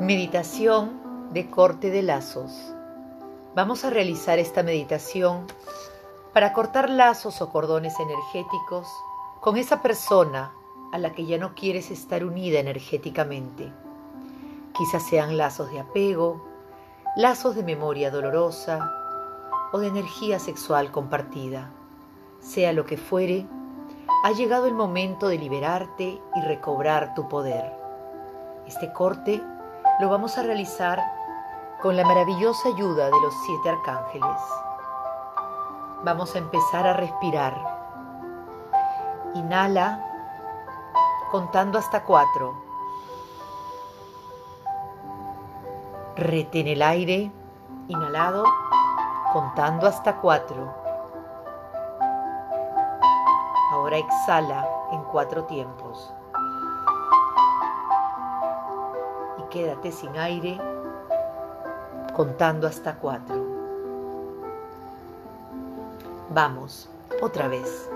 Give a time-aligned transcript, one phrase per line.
[0.00, 2.52] Meditación de corte de lazos.
[3.56, 5.44] Vamos a realizar esta meditación
[6.32, 8.86] para cortar lazos o cordones energéticos
[9.40, 10.52] con esa persona
[10.92, 13.72] a la que ya no quieres estar unida energéticamente.
[14.72, 16.44] Quizás sean lazos de apego,
[17.16, 18.92] lazos de memoria dolorosa
[19.72, 21.72] o de energía sexual compartida.
[22.38, 23.48] Sea lo que fuere,
[24.22, 27.72] ha llegado el momento de liberarte y recobrar tu poder.
[28.64, 29.42] Este corte
[29.98, 31.02] lo vamos a realizar
[31.82, 34.40] con la maravillosa ayuda de los siete arcángeles.
[36.04, 37.60] Vamos a empezar a respirar.
[39.34, 40.04] Inhala
[41.30, 42.54] contando hasta cuatro.
[46.14, 47.32] Retén el aire,
[47.88, 48.44] inhalado,
[49.32, 50.74] contando hasta cuatro.
[53.72, 56.12] Ahora exhala en cuatro tiempos.
[59.58, 60.56] Quédate sin aire
[62.14, 63.34] contando hasta cuatro.
[66.30, 66.88] Vamos,
[67.20, 67.90] otra vez.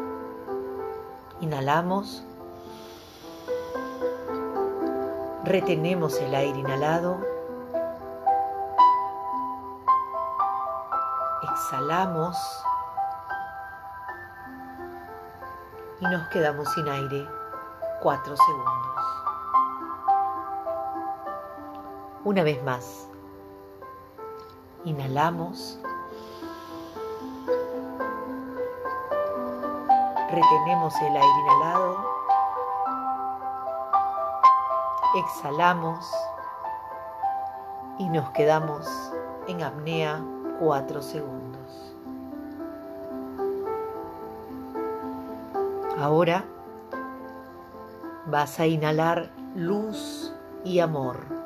[1.41, 2.25] Inhalamos.
[5.45, 7.21] Retenemos el aire inhalado.
[11.49, 12.37] Exhalamos.
[16.01, 17.29] Y nos quedamos sin aire
[18.01, 19.22] cuatro segundos.
[22.25, 23.09] Una vez más.
[24.85, 25.77] Inhalamos.
[30.31, 31.97] Retenemos el aire inhalado.
[35.17, 36.13] Exhalamos.
[37.99, 39.13] Y nos quedamos
[39.49, 40.23] en apnea
[40.61, 41.97] cuatro segundos.
[45.99, 46.45] Ahora
[48.27, 50.33] vas a inhalar luz
[50.65, 51.42] y amor.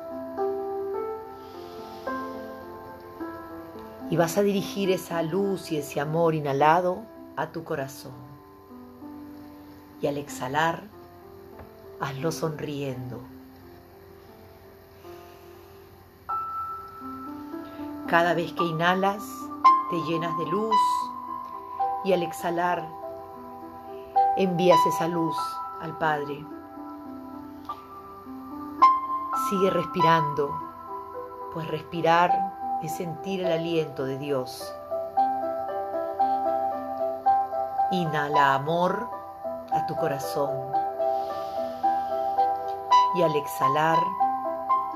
[4.09, 7.03] Y vas a dirigir esa luz y ese amor inhalado
[7.35, 8.13] a tu corazón.
[10.01, 10.83] Y al exhalar,
[11.99, 13.19] hazlo sonriendo.
[18.07, 19.23] Cada vez que inhalas,
[19.89, 20.75] te llenas de luz
[22.05, 22.87] y al exhalar,
[24.37, 25.35] envías esa luz
[25.81, 26.45] al Padre.
[29.49, 30.57] Sigue respirando,
[31.53, 34.73] pues respirar es sentir el aliento de Dios.
[37.91, 39.09] Inhala amor
[39.71, 40.71] a tu corazón
[43.15, 43.97] y al exhalar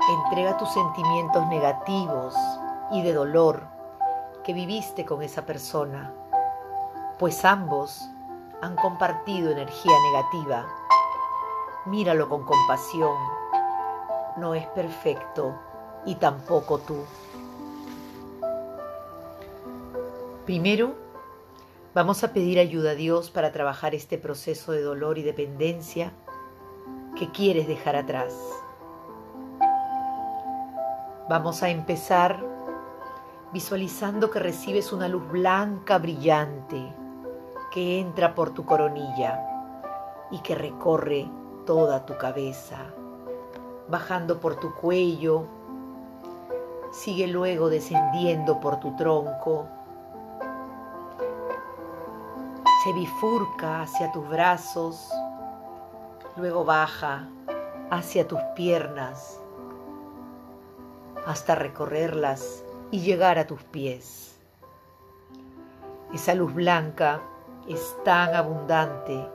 [0.08, 2.34] entrega tus sentimientos negativos
[2.90, 3.64] y de dolor
[4.44, 6.12] que viviste con esa persona,
[7.18, 8.08] pues ambos
[8.60, 10.66] han compartido energía negativa.
[11.86, 13.16] Míralo con compasión.
[14.36, 15.54] No es perfecto
[16.04, 17.04] y tampoco tú.
[20.44, 20.94] Primero,
[21.94, 26.12] vamos a pedir ayuda a Dios para trabajar este proceso de dolor y dependencia
[27.16, 28.34] que quieres dejar atrás.
[31.28, 32.44] Vamos a empezar
[33.52, 36.92] visualizando que recibes una luz blanca brillante
[37.70, 39.40] que entra por tu coronilla
[40.32, 41.30] y que recorre
[41.66, 42.78] toda tu cabeza,
[43.88, 45.46] bajando por tu cuello,
[46.90, 49.68] sigue luego descendiendo por tu tronco,
[52.82, 55.08] se bifurca hacia tus brazos,
[56.36, 57.28] luego baja
[57.90, 59.38] hacia tus piernas
[61.24, 64.36] hasta recorrerlas y llegar a tus pies.
[66.12, 67.20] Esa luz blanca
[67.68, 69.28] es tan abundante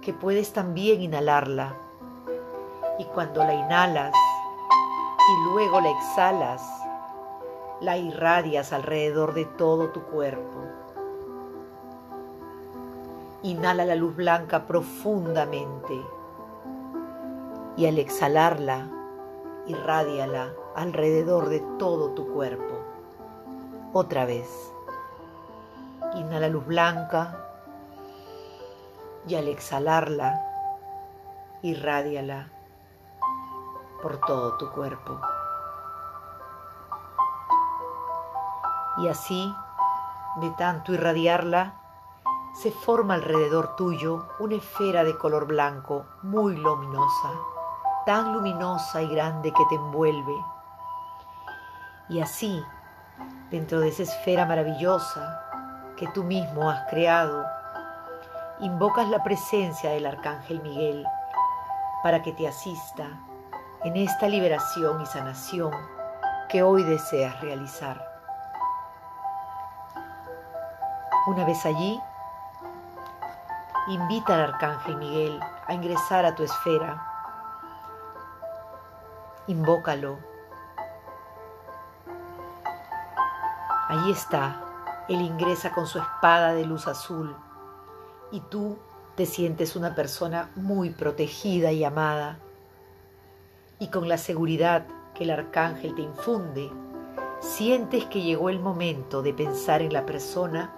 [0.00, 1.76] que puedes también inhalarla
[2.98, 4.12] y cuando la inhalas
[5.28, 6.62] y luego la exhalas,
[7.80, 10.83] la irradias alrededor de todo tu cuerpo.
[13.44, 16.02] Inhala la luz blanca profundamente
[17.76, 18.88] y al exhalarla,
[19.66, 22.78] irradiala alrededor de todo tu cuerpo.
[23.92, 24.48] Otra vez.
[26.14, 27.36] Inhala luz blanca
[29.28, 30.42] y al exhalarla,
[31.60, 32.48] irradiala
[34.00, 35.20] por todo tu cuerpo.
[38.96, 39.54] Y así,
[40.40, 41.83] de tanto irradiarla,
[42.54, 47.30] se forma alrededor tuyo una esfera de color blanco muy luminosa,
[48.06, 50.34] tan luminosa y grande que te envuelve.
[52.08, 52.62] Y así,
[53.50, 55.42] dentro de esa esfera maravillosa
[55.96, 57.44] que tú mismo has creado,
[58.60, 61.04] invocas la presencia del Arcángel Miguel
[62.04, 63.08] para que te asista
[63.82, 65.72] en esta liberación y sanación
[66.48, 68.00] que hoy deseas realizar.
[71.26, 72.00] Una vez allí,
[73.88, 77.06] invita al Arcángel Miguel a ingresar a tu esfera.
[79.46, 80.18] Invócalo.
[83.88, 84.60] Allí está.
[85.08, 87.36] Él ingresa con su espada de luz azul
[88.30, 88.78] y tú
[89.16, 92.38] te sientes una persona muy protegida y amada.
[93.78, 96.70] Y con la seguridad que el arcángel te infunde,
[97.40, 100.72] sientes que llegó el momento de pensar en la persona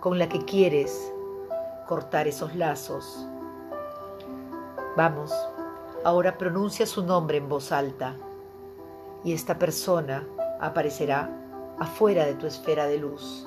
[0.00, 1.12] con la que quieres
[1.90, 3.26] cortar esos lazos.
[4.96, 5.32] Vamos,
[6.04, 8.14] ahora pronuncia su nombre en voz alta
[9.24, 10.24] y esta persona
[10.60, 11.28] aparecerá
[11.80, 13.44] afuera de tu esfera de luz.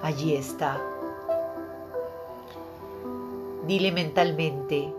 [0.00, 0.80] Allí está.
[3.66, 4.94] Dile mentalmente,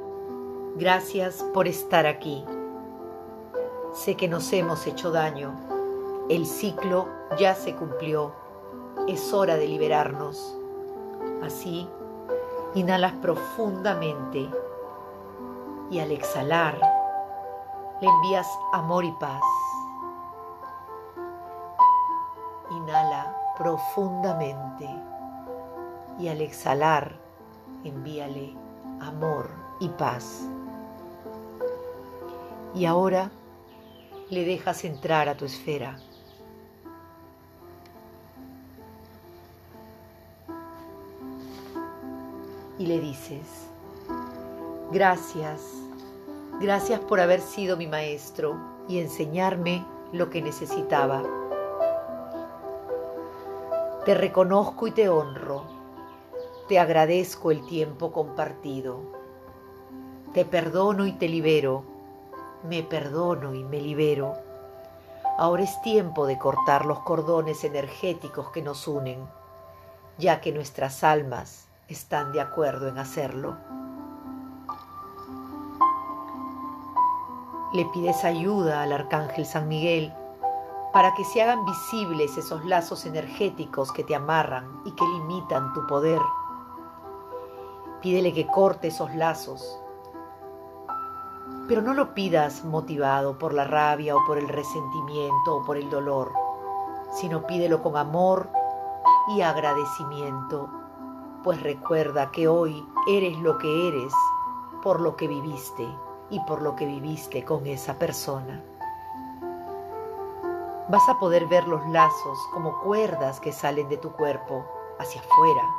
[0.75, 2.43] gracias por estar aquí.
[3.93, 5.51] Sé que nos hemos hecho daño.
[6.29, 7.07] El ciclo
[7.39, 8.31] ya se cumplió.
[9.07, 10.55] Es hora de liberarnos.
[11.43, 11.87] Así,
[12.75, 14.47] inhalas profundamente
[15.89, 16.79] y al exhalar
[17.99, 19.41] le envías amor y paz.
[22.69, 24.87] Inhala profundamente
[26.19, 27.15] y al exhalar
[27.83, 28.55] envíale
[29.01, 29.49] amor
[29.79, 30.47] y paz.
[32.75, 33.31] Y ahora
[34.29, 35.97] le dejas entrar a tu esfera.
[42.77, 43.67] Y le dices,
[44.91, 45.61] gracias,
[46.61, 51.23] gracias por haber sido mi maestro y enseñarme lo que necesitaba.
[54.05, 55.65] Te reconozco y te honro.
[56.69, 59.01] Te agradezco el tiempo compartido.
[60.33, 61.98] Te perdono y te libero
[62.63, 64.35] me perdono y me libero.
[65.37, 69.25] Ahora es tiempo de cortar los cordones energéticos que nos unen,
[70.17, 73.55] ya que nuestras almas están de acuerdo en hacerlo.
[77.73, 80.13] Le pides ayuda al Arcángel San Miguel
[80.91, 85.85] para que se hagan visibles esos lazos energéticos que te amarran y que limitan tu
[85.87, 86.19] poder.
[88.01, 89.79] Pídele que corte esos lazos
[91.69, 95.87] pero no lo pidas motivado por la rabia o por el resentimiento o por el
[95.87, 96.33] dolor,
[97.13, 98.49] sino pídelo con amor
[99.35, 100.67] y agradecimiento,
[101.43, 104.11] pues recuerda que hoy eres lo que eres
[104.81, 105.87] por lo que viviste
[106.31, 108.63] y por lo que viviste con esa persona.
[110.89, 114.65] Vas a poder ver los lazos como cuerdas que salen de tu cuerpo
[114.97, 115.69] hacia afuera.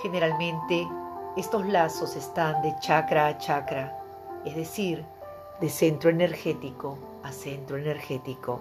[0.00, 0.88] Generalmente
[1.36, 3.97] estos lazos están de chakra a chakra
[4.48, 5.04] es decir,
[5.60, 8.60] de centro energético a centro energético.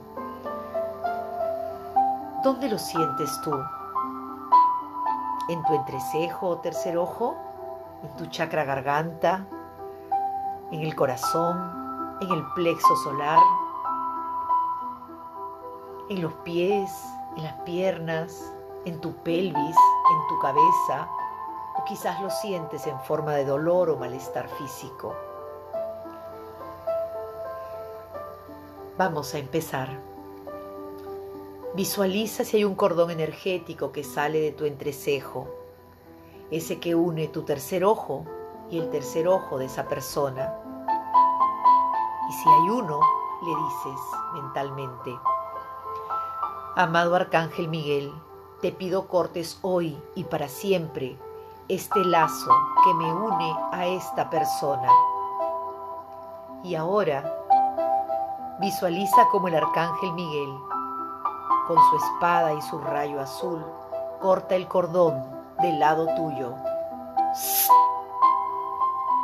[2.43, 3.53] ¿Dónde lo sientes tú?
[5.47, 7.37] ¿En tu entrecejo o tercer ojo?
[8.03, 9.45] ¿En tu chakra garganta?
[10.71, 12.17] ¿En el corazón?
[12.19, 13.39] ¿En el plexo solar?
[16.09, 16.91] ¿En los pies?
[17.37, 18.53] ¿En las piernas?
[18.83, 19.55] ¿En tu pelvis?
[19.55, 21.07] ¿En tu cabeza?
[21.77, 25.15] ¿O quizás lo sientes en forma de dolor o malestar físico?
[28.97, 30.01] Vamos a empezar.
[31.75, 35.47] Visualiza si hay un cordón energético que sale de tu entrecejo,
[36.49, 38.25] ese que une tu tercer ojo
[38.71, 40.51] y el tercer ojo de esa persona.
[42.27, 42.99] Y si hay uno,
[43.43, 44.01] le dices
[44.33, 45.15] mentalmente,
[46.75, 48.11] Amado Arcángel Miguel,
[48.61, 51.19] te pido cortes hoy y para siempre
[51.67, 52.51] este lazo
[52.83, 54.89] que me une a esta persona.
[56.63, 57.46] Y ahora
[58.59, 60.49] Visualiza como el arcángel Miguel,
[61.67, 63.63] con su espada y su rayo azul,
[64.19, 65.23] corta el cordón
[65.61, 66.55] del lado tuyo.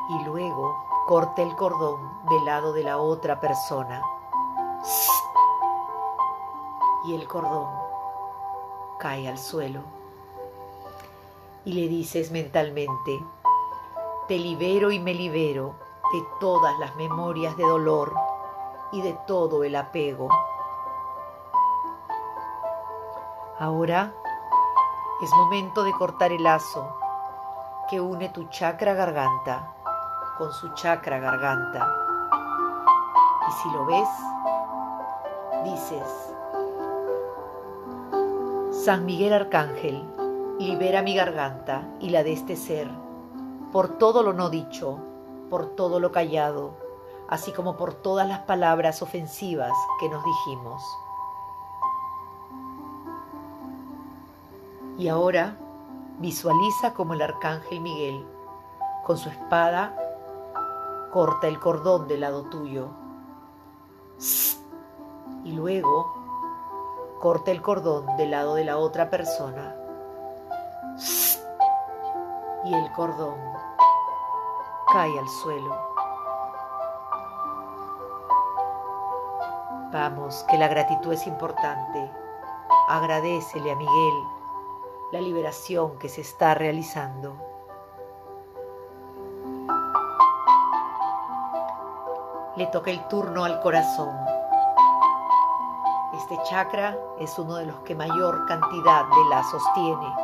[0.09, 1.99] Y luego corta el cordón
[2.29, 4.03] del lado de la otra persona.
[7.05, 7.67] Y el cordón
[8.99, 9.81] cae al suelo.
[11.65, 13.19] Y le dices mentalmente,
[14.27, 15.73] te libero y me libero
[16.13, 18.13] de todas las memorias de dolor
[18.93, 20.29] y de todo el apego.
[23.59, 24.13] Ahora
[25.21, 26.95] es momento de cortar el lazo
[27.89, 29.73] que une tu chakra garganta
[30.38, 31.95] con su chakra garganta.
[33.47, 34.09] Y si lo ves,
[35.63, 36.35] dices,
[38.71, 40.03] San Miguel Arcángel,
[40.59, 42.89] libera mi garganta y la de este ser,
[43.71, 45.00] por todo lo no dicho,
[45.50, 46.82] por todo lo callado,
[47.33, 50.83] así como por todas las palabras ofensivas que nos dijimos.
[54.99, 55.57] Y ahora
[56.19, 58.23] visualiza como el arcángel Miguel,
[59.03, 59.95] con su espada,
[61.11, 62.89] corta el cordón del lado tuyo.
[65.43, 66.13] Y luego
[67.19, 69.75] corta el cordón del lado de la otra persona.
[72.63, 73.39] Y el cordón
[74.93, 75.92] cae al suelo.
[79.93, 82.12] Vamos, que la gratitud es importante.
[82.89, 84.13] Agradecele a Miguel
[85.12, 87.35] la liberación que se está realizando.
[92.55, 94.17] Le toca el turno al corazón.
[96.17, 100.15] Este chakra es uno de los que mayor cantidad de lazos tiene,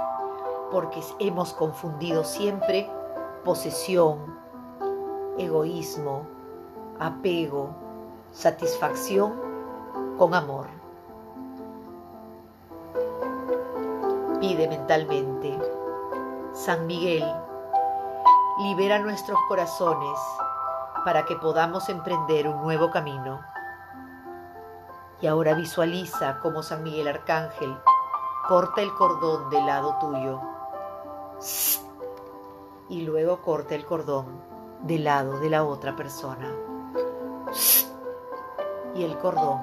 [0.71, 2.89] porque hemos confundido siempre
[3.45, 4.35] posesión,
[5.37, 6.25] egoísmo,
[6.99, 7.69] apego,
[8.31, 9.48] satisfacción
[10.19, 10.67] con amor.
[14.41, 15.57] Pide mentalmente,
[16.51, 17.25] San Miguel,
[18.59, 20.19] libera nuestros corazones
[21.05, 23.39] para que podamos emprender un nuevo camino
[25.21, 27.77] y ahora visualiza cómo San Miguel Arcángel
[28.49, 30.41] corta el cordón del lado tuyo.
[32.89, 34.25] Y luego corta el cordón
[34.81, 36.51] del lado de la otra persona.
[38.95, 39.61] Y el cordón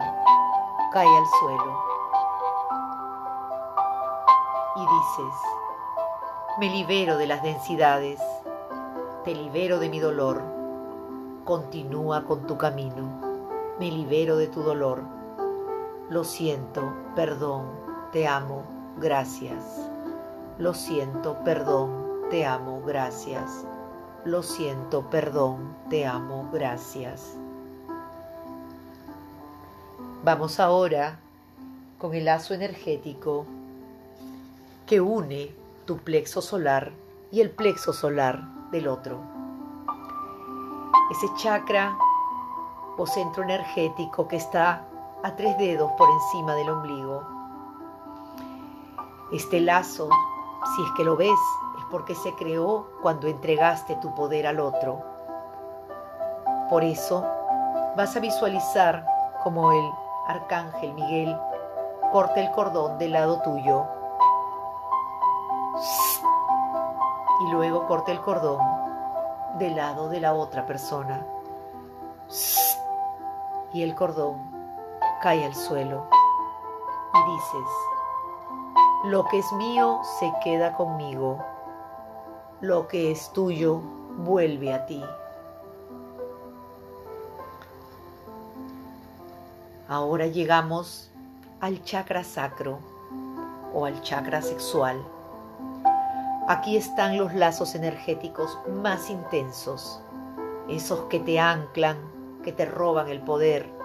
[0.97, 1.79] cae al suelo.
[4.77, 5.35] Y dices,
[6.59, 8.19] me libero de las densidades,
[9.23, 10.43] te libero de mi dolor,
[11.45, 13.21] continúa con tu camino,
[13.79, 15.03] me libero de tu dolor
[16.09, 17.65] lo siento, perdón,
[18.13, 18.63] te amo,
[18.97, 19.91] gracias.
[20.57, 23.67] Lo siento, perdón, te amo, gracias.
[24.25, 27.37] Lo siento, perdón, te amo, gracias.
[30.27, 31.21] Vamos ahora
[32.01, 33.47] con el lazo energético
[34.85, 35.55] que une
[35.85, 36.91] tu plexo solar
[37.31, 38.43] y el plexo solar
[38.73, 39.21] del otro.
[41.13, 41.97] Ese chakra
[42.99, 44.83] o centro energético que está
[45.23, 47.23] a tres dedos por encima del ombligo.
[49.31, 50.09] Este lazo,
[50.75, 51.39] si es que lo ves,
[51.79, 55.05] es porque se creó cuando entregaste tu poder al otro.
[56.69, 57.25] Por eso
[57.97, 59.07] vas a visualizar
[59.45, 61.39] como el arcángel Miguel
[62.13, 63.85] corta el cordón del lado tuyo.
[67.41, 68.61] Y luego corta el cordón
[69.59, 71.27] del lado de la otra persona.
[73.73, 74.37] Y el cordón
[75.23, 76.07] cae al suelo.
[77.15, 77.71] Y dices,
[79.05, 81.39] lo que es mío se queda conmigo,
[82.61, 83.81] lo que es tuyo
[84.19, 85.05] vuelve a ti.
[89.89, 91.11] Ahora llegamos
[91.61, 92.79] al chakra sacro
[93.73, 95.03] o al chakra sexual.
[96.49, 100.01] Aquí están los lazos energéticos más intensos,
[100.69, 101.99] esos que te anclan,
[102.43, 103.77] que te roban el poder,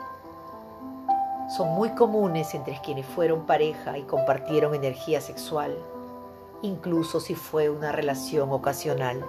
[1.52, 5.78] son muy comunes entre quienes fueron pareja y compartieron energía sexual,
[6.62, 9.26] incluso si fue una relación ocasional.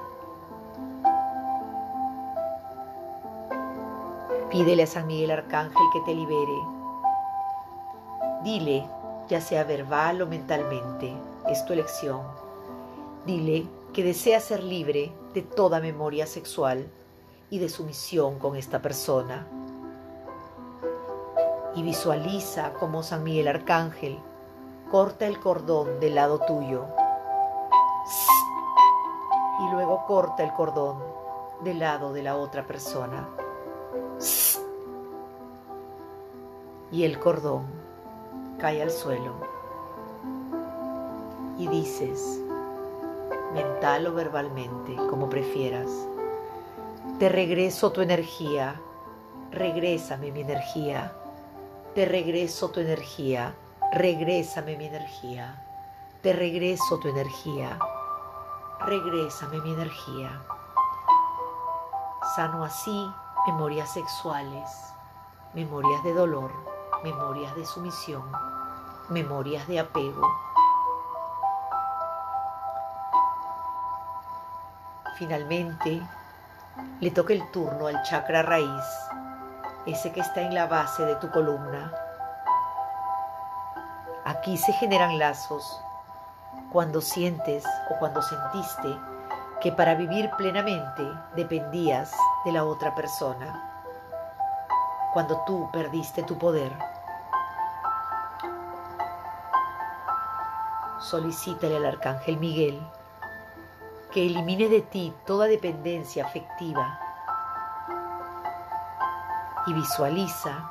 [4.53, 6.59] Pídele a San Miguel Arcángel que te libere.
[8.45, 8.87] Dile,
[9.27, 11.17] ya sea verbal o mentalmente,
[11.49, 12.21] es tu elección.
[13.25, 16.87] Dile que desea ser libre de toda memoria sexual
[17.49, 19.47] y de sumisión con esta persona
[21.75, 24.19] y visualiza como San Miguel Arcángel
[24.91, 26.85] corta el cordón del lado tuyo
[29.61, 30.99] y luego corta el cordón
[31.63, 33.27] del lado de la otra persona.
[36.91, 37.67] Y el cordón
[38.59, 39.35] cae al suelo.
[41.59, 42.41] Y dices,
[43.55, 45.89] mental o verbalmente, como prefieras,
[47.19, 48.81] te regreso tu energía,
[49.51, 51.13] regrésame mi energía
[51.95, 53.55] te regreso tu energía,
[53.93, 55.63] regrésame mi energía,
[56.23, 57.79] te regreso tu energía,
[58.81, 60.43] regrésame mi energía.
[62.35, 63.11] Sano así
[63.47, 64.95] memorias sexuales,
[65.53, 66.53] memorias de dolor,
[67.03, 68.23] memorias de sumisión,
[69.09, 70.23] memorias de apego.
[75.19, 76.01] Finalmente,
[77.01, 78.85] le toca el turno al chakra raíz
[79.87, 81.93] ese que está en la base de tu columna.
[84.25, 85.81] Aquí se generan lazos
[86.71, 88.97] cuando sientes o cuando sentiste
[89.63, 91.05] que para vivir plenamente
[91.37, 92.13] dependías
[92.45, 93.71] de la otra persona,
[95.13, 96.73] cuando tú perdiste tu poder.
[101.01, 102.81] Solicítale al Arcángel Miguel
[104.11, 106.99] que elimine de ti toda dependencia afectiva
[109.67, 110.71] y visualiza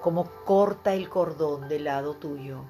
[0.00, 2.62] cómo corta el cordón del lado tuyo.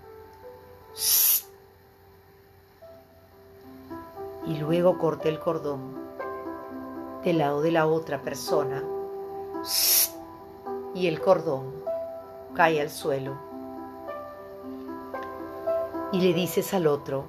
[4.47, 5.97] Y luego corta el cordón
[7.25, 8.83] del lado de la otra persona.
[10.95, 11.73] Y el cordón
[12.55, 13.35] cae al suelo.
[16.13, 17.25] Y le dices al otro,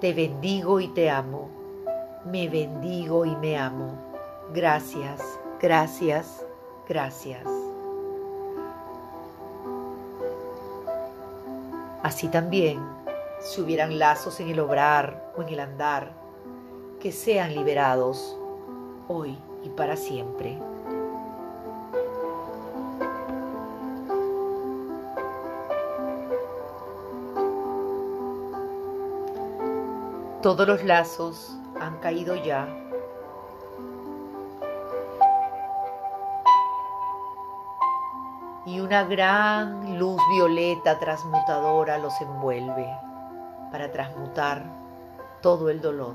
[0.00, 1.48] te bendigo y te amo,
[2.24, 3.98] me bendigo y me amo.
[4.54, 5.20] Gracias,
[5.60, 6.46] gracias,
[6.88, 7.44] gracias.
[12.02, 12.80] Así también,
[13.40, 16.12] si hubieran lazos en el obrar o en el andar,
[17.00, 18.36] que sean liberados
[19.06, 20.58] hoy y para siempre.
[30.42, 32.68] Todos los lazos han caído ya.
[38.64, 43.07] Y una gran luz violeta transmutadora los envuelve
[43.70, 44.64] para transmutar
[45.42, 46.14] todo el dolor,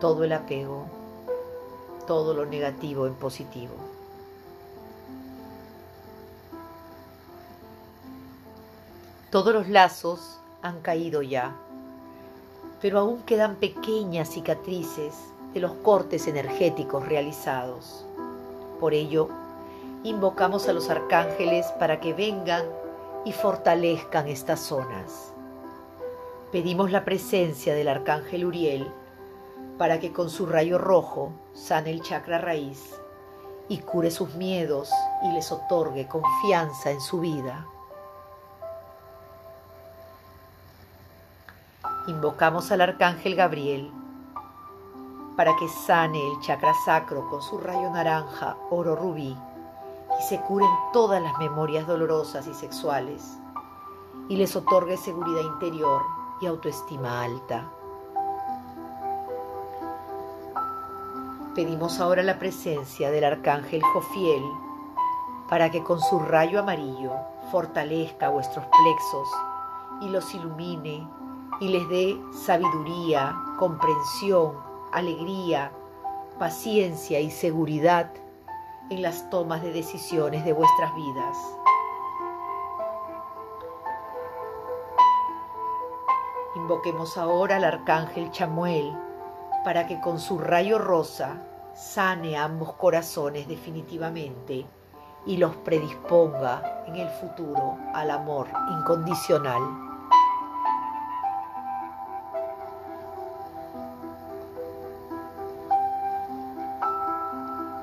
[0.00, 0.86] todo el apego,
[2.06, 3.74] todo lo negativo en positivo.
[9.30, 11.54] Todos los lazos han caído ya,
[12.80, 15.14] pero aún quedan pequeñas cicatrices
[15.52, 18.06] de los cortes energéticos realizados.
[18.80, 19.28] Por ello,
[20.04, 22.64] invocamos a los arcángeles para que vengan
[23.26, 25.34] y fortalezcan estas zonas.
[26.50, 28.90] Pedimos la presencia del arcángel Uriel
[29.76, 32.98] para que con su rayo rojo sane el chakra raíz
[33.68, 34.90] y cure sus miedos
[35.24, 37.66] y les otorgue confianza en su vida.
[42.06, 43.90] invocamos al arcángel Gabriel
[45.36, 49.36] para que sane el chakra sacro con su rayo naranja, oro rubí,
[50.18, 53.38] y se curen todas las memorias dolorosas y sexuales,
[54.28, 56.02] y les otorgue seguridad interior
[56.40, 57.70] y autoestima alta.
[61.54, 64.42] Pedimos ahora la presencia del arcángel Jofiel
[65.48, 67.12] para que con su rayo amarillo
[67.50, 69.28] fortalezca vuestros plexos
[70.02, 71.08] y los ilumine
[71.60, 74.52] y les dé sabiduría, comprensión,
[74.92, 75.72] alegría,
[76.38, 78.10] paciencia y seguridad
[78.90, 81.36] en las tomas de decisiones de vuestras vidas.
[86.54, 88.96] Invoquemos ahora al arcángel Chamuel
[89.64, 91.42] para que con su rayo rosa
[91.74, 94.66] sane ambos corazones definitivamente
[95.26, 98.46] y los predisponga en el futuro al amor
[98.78, 99.85] incondicional.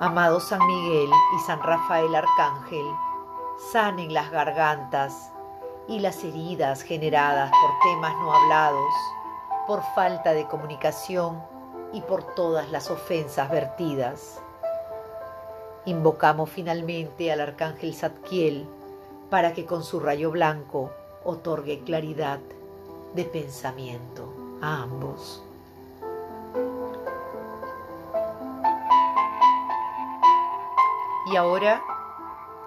[0.03, 2.85] Amado San Miguel y San Rafael Arcángel,
[3.71, 5.31] sanen las gargantas
[5.87, 8.93] y las heridas generadas por temas no hablados,
[9.65, 11.41] por falta de comunicación
[11.93, 14.41] y por todas las ofensas vertidas.
[15.85, 18.67] Invocamos finalmente al Arcángel Zadkiel
[19.29, 20.91] para que con su rayo blanco
[21.23, 22.41] otorgue claridad
[23.15, 25.42] de pensamiento a ambos.
[31.25, 31.81] Y ahora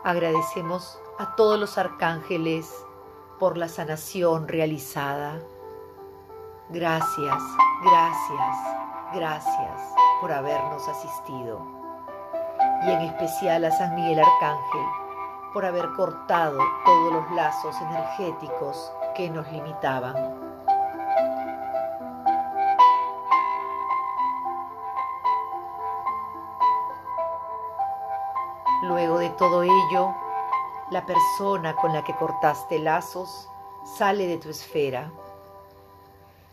[0.04, 2.72] agradecemos a todos los arcángeles
[3.38, 5.40] por la sanación realizada.
[6.70, 7.42] Gracias,
[7.82, 8.56] gracias,
[9.14, 9.82] gracias
[10.20, 11.60] por habernos asistido.
[12.86, 14.86] Y en especial a San Miguel Arcángel
[15.52, 20.45] por haber cortado todos los lazos energéticos que nos limitaban.
[28.82, 30.14] Luego de todo ello,
[30.90, 33.48] la persona con la que cortaste lazos
[33.84, 35.10] sale de tu esfera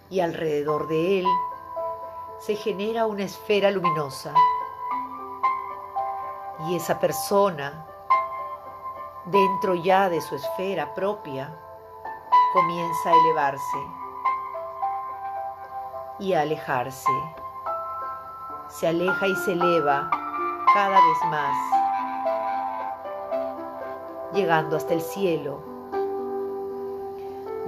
[0.10, 1.28] y alrededor de él
[2.40, 4.34] se genera una esfera luminosa.
[6.68, 7.86] Y esa persona,
[9.26, 11.54] dentro ya de su esfera propia,
[12.54, 13.78] comienza a elevarse
[16.20, 17.12] y a alejarse.
[18.70, 20.10] Se aleja y se eleva
[20.74, 21.83] cada vez más
[24.34, 25.62] llegando hasta el cielo,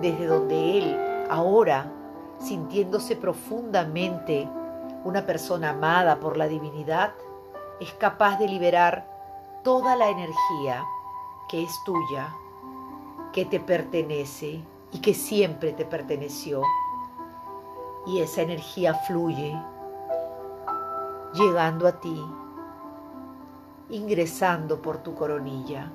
[0.01, 1.91] desde donde Él, ahora,
[2.39, 4.47] sintiéndose profundamente
[5.03, 7.13] una persona amada por la divinidad,
[7.79, 9.05] es capaz de liberar
[9.63, 10.83] toda la energía
[11.49, 12.33] que es tuya,
[13.31, 16.61] que te pertenece y que siempre te perteneció.
[18.07, 19.59] Y esa energía fluye,
[21.33, 22.23] llegando a ti,
[23.89, 25.91] ingresando por tu coronilla.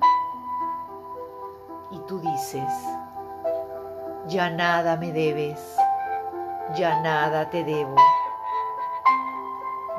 [1.91, 2.71] Y tú dices,
[4.27, 5.77] ya nada me debes,
[6.75, 7.95] ya nada te debo,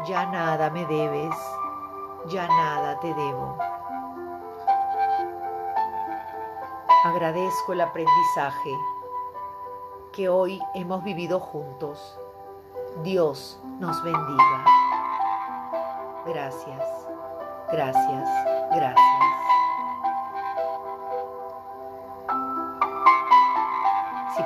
[0.06, 1.36] ya nada me debes,
[2.28, 3.56] ya nada te debo.
[7.04, 8.70] Agradezco el aprendizaje
[10.12, 12.18] que hoy hemos vivido juntos.
[13.02, 14.64] Dios nos bendiga.
[16.26, 17.08] Gracias,
[17.72, 18.28] gracias,
[18.70, 19.31] gracias.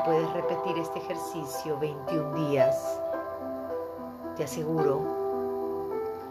[0.07, 2.77] Puedes repetir este ejercicio 21 días,
[4.37, 5.03] te aseguro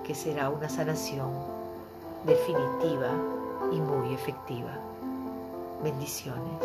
[0.06, 1.30] que será una sanación
[2.24, 3.10] definitiva
[3.74, 4.72] y muy efectiva.
[5.84, 6.64] Bendiciones.